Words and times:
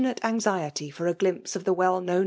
ate 0.05 0.23
anxiety 0.25 0.89
for 0.89 1.05
a 1.07 1.13
glimpse 1.13 1.55
of 1.55 1.63
the 1.63 1.75
W(dl<*lc0ewh 1.75 2.19